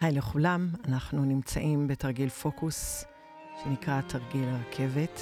[0.00, 3.04] היי לכולם, אנחנו נמצאים בתרגיל פוקוס
[3.62, 5.20] שנקרא תרגיל הרכבת,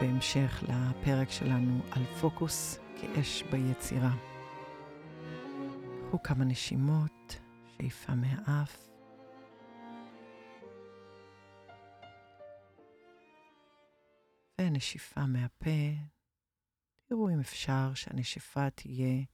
[0.00, 4.14] בהמשך לפרק שלנו על פוקוס כאש ביצירה.
[6.08, 7.40] קחו כמה נשימות,
[7.76, 8.88] שאיפה מהאף.
[14.60, 15.90] ונשיפה מהפה.
[17.08, 19.24] תראו אם אפשר שהנשיפה תהיה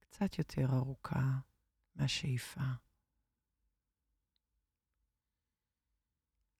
[0.00, 1.30] קצת יותר ארוכה
[1.94, 2.85] מהשאיפה.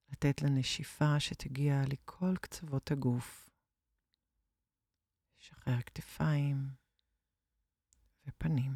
[0.09, 3.49] לתת לנשיפה שתגיע לכל קצוות הגוף.
[5.39, 6.57] שחרר כתפיים
[8.27, 8.73] ופנים.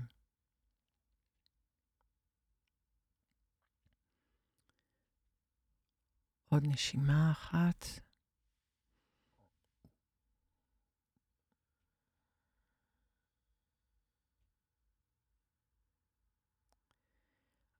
[6.48, 7.84] עוד נשימה אחת.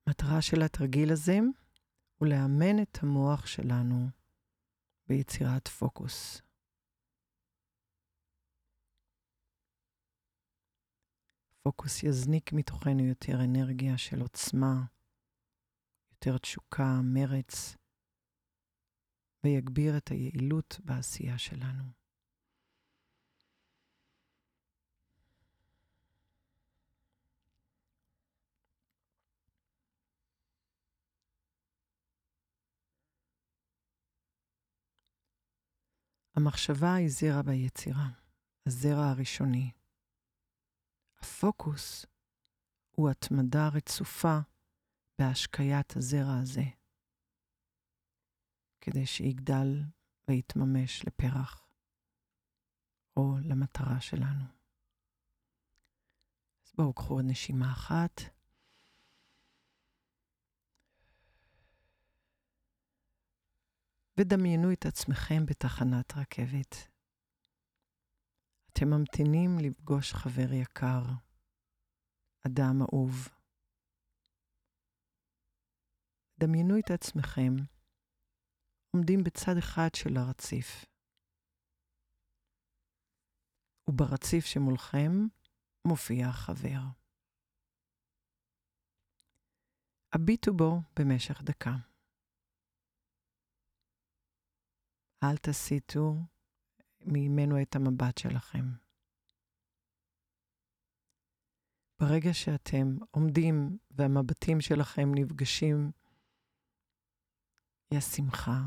[0.07, 1.39] המטרה של התרגיל הזה
[2.21, 4.09] ולאמן את המוח שלנו
[5.07, 6.43] ביצירת פוקוס.
[11.63, 14.85] פוקוס יזניק מתוכנו יותר אנרגיה של עוצמה,
[16.13, 17.77] יותר תשוקה, מרץ,
[19.45, 21.85] ויגביר את היעילות בעשייה שלנו.
[36.41, 38.09] המחשבה היא זרע ביצירה,
[38.67, 39.71] הזרע הראשוני.
[41.19, 42.07] הפוקוס
[42.91, 44.39] הוא התמדה רצופה
[45.19, 46.65] בהשקיית הזרע הזה,
[48.81, 49.83] כדי שיגדל
[50.29, 51.69] ויתממש לפרח,
[53.17, 54.45] או למטרה שלנו.
[56.67, 58.40] אז בואו קחו עוד נשימה אחת.
[64.21, 66.75] ודמיינו את עצמכם בתחנת רכבת.
[68.73, 71.03] אתם ממתינים לפגוש חבר יקר,
[72.47, 73.29] אדם אהוב.
[76.41, 77.53] דמיינו את עצמכם
[78.97, 80.85] עומדים בצד אחד של הרציף,
[83.91, 85.13] וברציף שמולכם
[85.87, 86.83] מופיע החבר.
[90.13, 91.90] הביטו בו במשך דקה.
[95.23, 96.15] אל תסיטו
[97.07, 98.65] ממנו את המבט שלכם.
[102.01, 105.91] ברגע שאתם עומדים והמבטים שלכם נפגשים,
[107.95, 108.61] יש שמחה,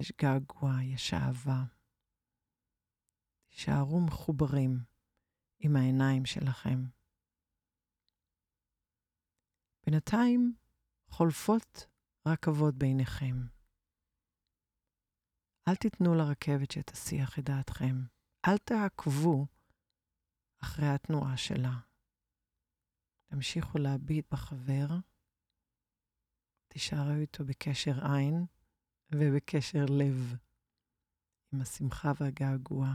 [0.00, 1.64] יש געגוע, יש אהבה.
[3.48, 4.78] תישארו מחוברים
[5.58, 6.78] עם העיניים שלכם.
[9.86, 10.54] בינתיים
[11.08, 11.86] חולפות
[12.28, 13.53] רכבות ביניכם.
[15.68, 17.96] אל תיתנו לרכבת שתסיח את דעתכם.
[18.46, 19.46] אל תעקבו
[20.62, 21.80] אחרי התנועה שלה.
[23.30, 24.86] תמשיכו להביט בחבר,
[26.68, 28.46] תישארו איתו בקשר עין
[29.14, 30.36] ובקשר לב,
[31.52, 32.88] עם השמחה והגעגוע.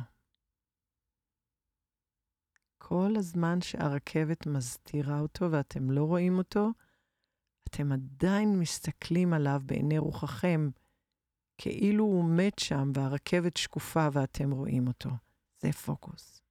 [2.78, 6.70] כל הזמן שהרכבת מסתירה אותו ואתם לא רואים אותו,
[7.70, 10.70] אתם עדיין מסתכלים עליו בעיני רוחכם,
[11.62, 15.10] כאילו הוא מת שם והרכבת שקופה ואתם רואים אותו.
[15.62, 16.42] זה פוקוס.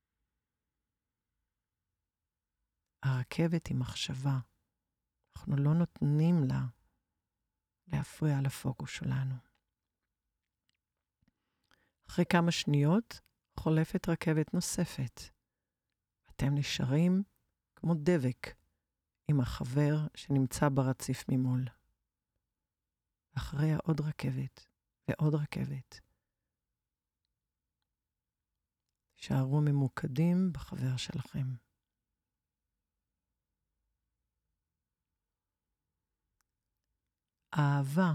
[3.02, 4.38] הרכבת היא מחשבה.
[5.36, 6.60] אנחנו לא נותנים לה
[7.86, 9.34] להפריע לפוקוס שלנו.
[12.08, 13.20] אחרי כמה שניות
[13.60, 15.20] חולפת רכבת נוספת.
[16.30, 17.22] אתם נשארים
[17.76, 18.46] כמו דבק
[19.28, 21.64] עם החבר שנמצא ברציף ממול.
[23.36, 24.67] אחריה עוד רכבת.
[25.08, 26.00] ועוד רכבת.
[29.16, 31.46] תישארו ממוקדים בחבר שלכם.
[37.58, 38.12] אהבה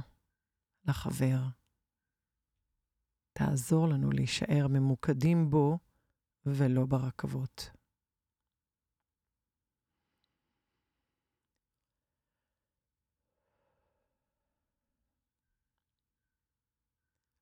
[0.88, 1.40] לחבר
[3.34, 5.78] תעזור לנו להישאר ממוקדים בו
[6.46, 7.83] ולא ברכבות.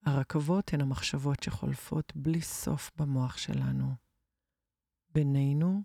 [0.05, 3.95] הרכבות הן המחשבות שחולפות בלי סוף במוח שלנו,
[5.09, 5.83] בינינו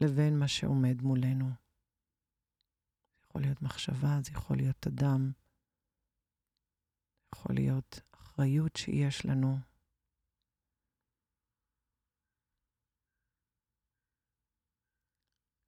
[0.00, 1.48] לבין מה שעומד מולנו.
[1.48, 5.32] זה יכול להיות מחשבה, זה יכול להיות אדם,
[7.16, 9.58] זה יכול להיות אחריות שיש לנו.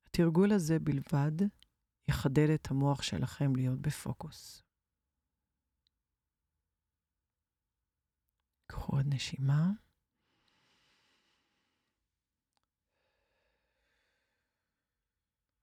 [0.06, 1.47] התרגול הזה בלבד
[2.09, 4.68] יחדד את המוח שלכם להיות בפוקוס.
[8.69, 9.70] קחו עוד נשימה.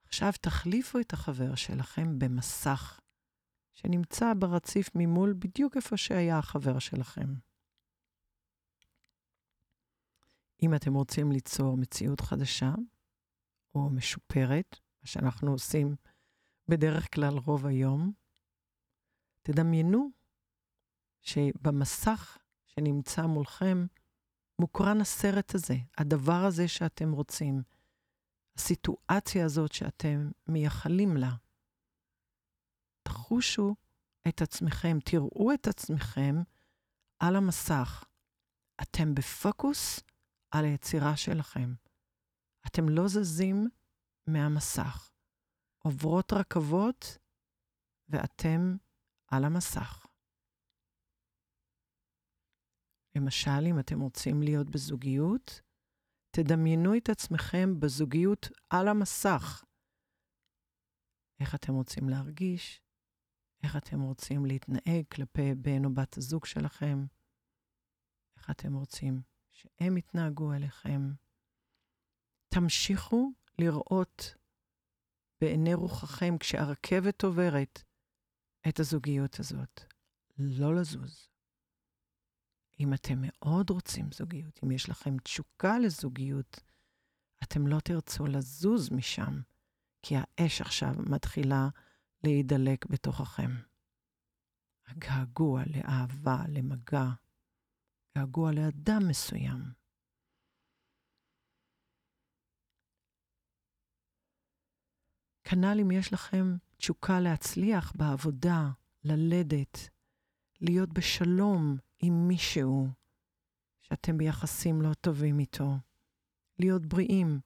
[0.06, 3.00] עכשיו תחליפו את החבר שלכם במסך
[3.74, 7.34] שנמצא ברציף ממול בדיוק איפה שהיה החבר שלכם.
[10.63, 12.72] אם אתם רוצים ליצור מציאות חדשה
[13.75, 15.96] או משופרת, מה שאנחנו עושים
[16.68, 18.12] בדרך כלל רוב היום,
[19.42, 20.10] תדמיינו
[21.22, 22.38] שבמסך
[22.80, 23.86] שנמצא מולכם
[24.62, 27.63] מוקרן הסרט הזה, הדבר הזה שאתם רוצים,
[28.57, 31.36] הסיטואציה הזאת שאתם מייחלים לה.
[33.04, 33.75] תחושו
[34.27, 36.36] את עצמכם, תראו את עצמכם
[37.19, 38.04] על המסך.
[38.81, 40.00] אתם בפוקוס
[40.51, 41.74] על היצירה שלכם.
[42.68, 43.69] אתם לא זזים
[44.27, 45.12] מהמסך.
[45.77, 47.18] עוברות רכבות
[48.10, 48.75] ואתם
[49.27, 50.05] על המסך.
[53.16, 55.62] למשל, אם אתם רוצים להיות בזוגיות,
[56.32, 59.64] תדמיינו את עצמכם בזוגיות על המסך.
[61.40, 62.82] איך אתם רוצים להרגיש,
[63.64, 67.06] איך אתם רוצים להתנהג כלפי בן או בת הזוג שלכם,
[68.38, 69.22] איך אתם רוצים
[69.52, 71.02] שהם יתנהגו אליכם.
[72.54, 74.36] תמשיכו לראות
[75.42, 77.84] בעיני רוחכם כשהרכבת עוברת
[78.70, 79.82] את הזוגיות הזאת.
[80.38, 81.35] לא לזוז.
[82.80, 86.60] אם אתם מאוד רוצים זוגיות, אם יש לכם תשוקה לזוגיות,
[87.44, 89.42] אתם לא תרצו לזוז משם,
[90.01, 91.69] כי האש עכשיו מתחילה
[92.24, 93.51] להידלק בתוככם.
[94.88, 97.06] הגעגוע לאהבה, למגע,
[98.18, 99.62] געגוע לאדם מסוים.
[105.44, 108.69] כנ"ל אם יש לכם תשוקה להצליח בעבודה,
[109.04, 109.89] ללדת,
[110.62, 112.88] להיות בשלום עם מישהו
[113.82, 115.72] שאתם ביחסים לא טובים איתו,
[116.60, 117.40] להיות בריאים.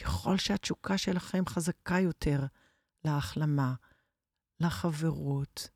[0.00, 2.40] ככל שהתשוקה שלכם חזקה יותר
[3.04, 3.74] להחלמה,
[4.60, 5.70] לחברות,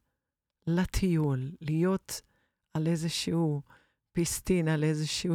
[0.67, 2.21] לטיול, להיות
[2.75, 3.63] על איזשהו
[4.13, 5.35] פיסטין, על איזשהו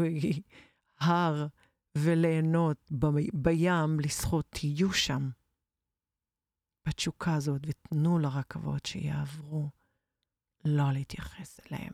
[1.00, 1.48] הר
[1.98, 5.30] וליהנות ב- בים, לשחות, תהיו שם
[6.88, 9.70] בתשוקה הזאת ותנו לרכבות שיעברו,
[10.66, 11.94] לא להתייחס אליהם.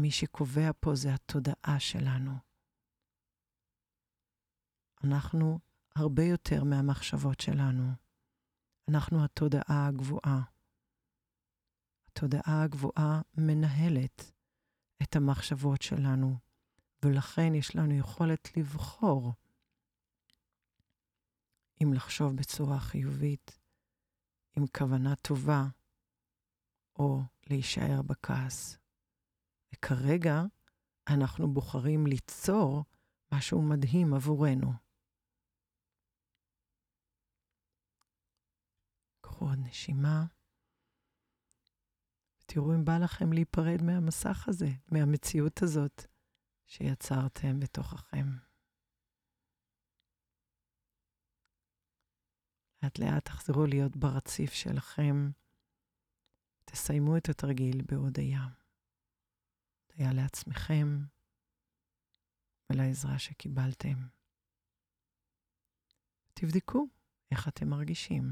[0.00, 2.32] מי שקובע פה זה התודעה שלנו.
[5.04, 5.58] אנחנו
[5.96, 7.92] הרבה יותר מהמחשבות שלנו.
[8.88, 10.42] אנחנו התודעה הגבוהה.
[12.08, 14.32] התודעה הגבוהה מנהלת
[15.02, 16.36] את המחשבות שלנו,
[17.04, 19.32] ולכן יש לנו יכולת לבחור
[21.82, 23.58] אם לחשוב בצורה חיובית,
[24.56, 25.64] עם כוונה טובה,
[26.98, 28.79] או להישאר בכעס.
[29.74, 30.42] וכרגע
[31.08, 32.84] אנחנו בוחרים ליצור
[33.34, 34.72] משהו מדהים עבורנו.
[39.20, 40.26] קחו עוד נשימה.
[42.46, 46.02] תראו אם בא לכם להיפרד מהמסך הזה, מהמציאות הזאת
[46.66, 48.26] שיצרתם בתוככם.
[52.82, 55.30] לאט לאט תחזרו להיות ברציף שלכם.
[56.64, 58.59] תסיימו את התרגיל בהודיה.
[60.00, 60.86] הודיה לעצמכם
[62.72, 64.08] ולעזרה שקיבלתם.
[66.34, 66.88] תבדקו
[67.30, 68.22] איך אתם מרגישים.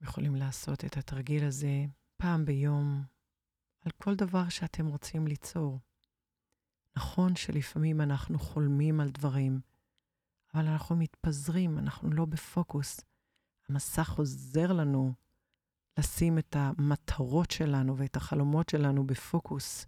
[0.00, 1.84] יכולים לעשות את התרגיל הזה
[2.16, 3.04] פעם ביום
[3.80, 5.80] על כל דבר שאתם רוצים ליצור.
[6.96, 9.60] נכון שלפעמים אנחנו חולמים על דברים,
[10.54, 13.00] אבל אנחנו מתפזרים, אנחנו לא בפוקוס.
[13.68, 15.12] המסך עוזר לנו
[15.98, 19.86] לשים את המטרות שלנו ואת החלומות שלנו בפוקוס.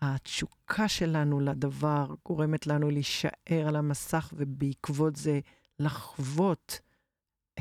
[0.00, 5.40] התשוקה שלנו לדבר גורמת לנו להישאר על המסך ובעקבות זה
[5.78, 6.80] לחוות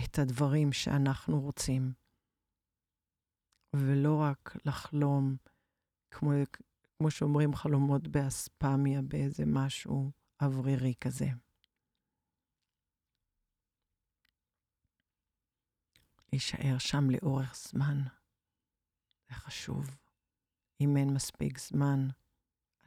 [0.03, 1.93] את הדברים שאנחנו רוצים,
[3.75, 5.35] ולא רק לחלום,
[6.11, 6.31] כמו,
[6.97, 11.29] כמו שאומרים, חלומות באספמיה, באיזה משהו אוורירי כזה.
[16.35, 17.97] להישאר שם לאורך זמן,
[19.27, 19.97] זה חשוב.
[20.81, 21.99] אם אין מספיק זמן,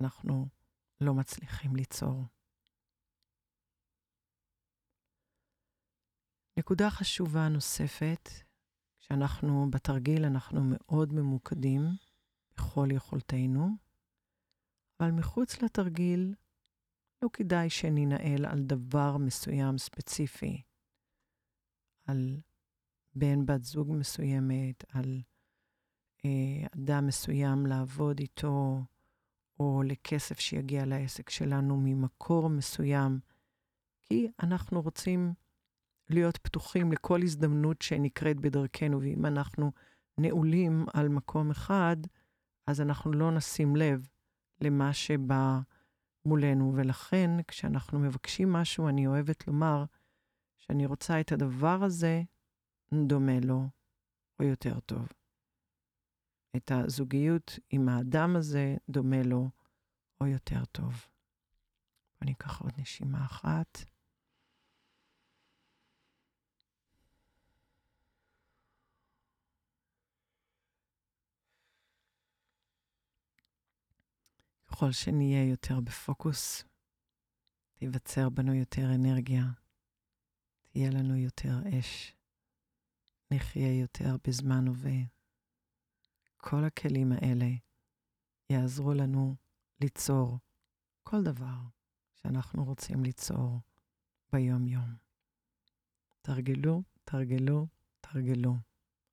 [0.00, 0.46] אנחנו
[1.00, 2.24] לא מצליחים ליצור.
[6.58, 8.28] נקודה חשובה נוספת,
[8.98, 11.80] כשאנחנו בתרגיל אנחנו מאוד ממוקדים
[12.52, 13.68] בכל יכולתנו,
[15.00, 16.34] אבל מחוץ לתרגיל,
[17.22, 20.62] לא כדאי שננהל על דבר מסוים ספציפי,
[22.06, 22.40] על
[23.18, 25.22] בן בת זוג מסוימת, על
[26.24, 28.84] אה, אדם מסוים לעבוד איתו,
[29.60, 33.18] או לכסף שיגיע לעסק שלנו ממקור מסוים,
[34.02, 35.34] כי אנחנו רוצים
[36.10, 39.72] להיות פתוחים לכל הזדמנות שנקראת בדרכנו, ואם אנחנו
[40.18, 41.96] נעולים על מקום אחד,
[42.66, 44.08] אז אנחנו לא נשים לב
[44.60, 45.60] למה שבא
[46.24, 46.72] מולנו.
[46.76, 49.84] ולכן, כשאנחנו מבקשים משהו, אני אוהבת לומר
[50.56, 52.22] שאני רוצה את הדבר הזה
[52.94, 53.68] דומה לו,
[54.40, 55.08] או יותר טוב.
[56.56, 59.50] את הזוגיות עם האדם הזה דומה לו,
[60.20, 60.92] או יותר טוב.
[62.22, 63.78] אני אקח עוד נשימה אחת.
[74.78, 76.64] ככל שנהיה יותר בפוקוס,
[77.74, 79.44] תיווצר בנו יותר אנרגיה,
[80.70, 82.17] תהיה לנו יותר אש,
[83.30, 85.00] נחיה יותר בזמן הווה.
[86.36, 87.46] כל הכלים האלה
[88.50, 89.36] יעזרו לנו
[89.80, 90.38] ליצור
[91.02, 91.58] כל דבר
[92.14, 93.60] שאנחנו רוצים ליצור
[94.32, 94.96] ביום-יום.
[96.22, 97.66] תרגלו, תרגלו,
[98.00, 98.54] תרגלו,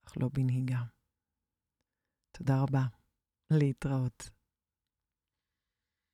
[0.08, 0.84] אך לא בנהיגה.
[2.32, 2.86] תודה רבה.
[3.52, 4.35] להתראות.